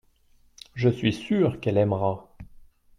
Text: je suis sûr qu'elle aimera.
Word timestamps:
je 0.73 0.89
suis 0.89 1.13
sûr 1.13 1.59
qu'elle 1.59 1.77
aimera. 1.77 2.35